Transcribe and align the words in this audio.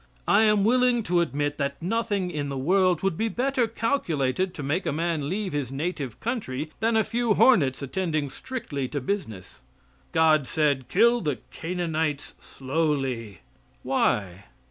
I 0.27 0.41
am 0.45 0.63
willing 0.63 1.03
to 1.03 1.21
admit 1.21 1.59
that 1.59 1.79
nothing 1.79 2.31
in 2.31 2.49
the 2.49 2.57
world 2.57 3.03
would 3.03 3.15
be 3.19 3.27
better 3.29 3.67
calculated 3.67 4.51
to 4.55 4.63
make 4.63 4.87
a 4.87 4.91
man 4.91 5.29
leave 5.29 5.53
his 5.53 5.71
native 5.71 6.19
country 6.19 6.71
than 6.79 6.97
a 6.97 7.03
few 7.03 7.35
hornets 7.35 7.83
attending 7.83 8.31
strictly 8.31 8.87
to 8.87 8.99
business. 8.99 9.61
God 10.11 10.47
said 10.47 10.87
"Kill 10.89 11.21
the 11.21 11.37
Canaanites 11.51 12.33
slowly." 12.39 13.41
Why? 13.83 14.45